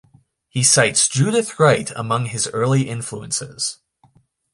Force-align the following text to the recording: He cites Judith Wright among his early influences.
He 0.49 0.63
cites 0.63 1.07
Judith 1.07 1.59
Wright 1.59 1.91
among 1.95 2.25
his 2.25 2.47
early 2.51 2.89
influences. 2.89 3.77